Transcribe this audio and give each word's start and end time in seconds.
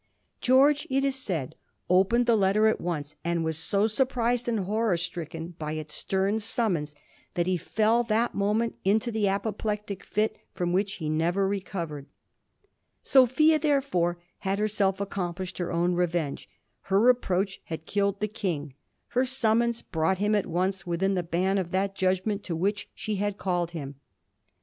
George, 0.39 0.87
it 0.89 1.05
is 1.05 1.15
said, 1.15 1.53
opened 1.87 2.25
the 2.25 2.35
letter 2.35 2.65
at 2.65 2.81
once, 2.81 3.17
aud 3.23 3.37
was 3.43 3.55
so 3.55 3.85
surprised 3.85 4.47
and 4.47 4.61
horror 4.61 4.97
stricken 4.97 5.49
by 5.59 5.73
its 5.73 5.93
stem 5.93 6.39
summons 6.39 6.95
that 7.35 7.45
he 7.45 7.55
fell 7.55 8.01
that 8.01 8.33
moment 8.33 8.75
into 8.83 9.11
the 9.11 9.27
apoplectic 9.27 10.03
fit 10.03 10.39
from 10.55 10.73
which 10.73 10.93
he 10.93 11.07
never 11.07 11.47
recovered. 11.47 12.07
Sophia, 13.03 13.59
therefore, 13.59 14.17
had 14.39 14.57
herself 14.57 14.99
accomplished 14.99 15.59
her 15.59 15.71
own 15.71 15.93
revenge; 15.93 16.49
her 16.89 16.99
reproach 16.99 17.61
had 17.65 17.85
killed 17.85 18.19
the 18.21 18.27
King; 18.27 18.73
her 19.09 19.23
summons 19.23 19.83
brought 19.83 20.17
him 20.17 20.33
at 20.33 20.47
once 20.47 20.87
within 20.87 21.13
the 21.13 21.21
ban 21.21 21.59
of 21.59 21.69
that 21.69 21.93
judgment 21.93 22.41
to 22.41 22.55
which 22.55 22.89
she 22.95 23.17
had 23.17 23.37
called 23.37 23.69
him. 23.69 23.93